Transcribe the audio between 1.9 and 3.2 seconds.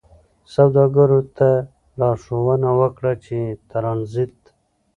لارښوونه وکړه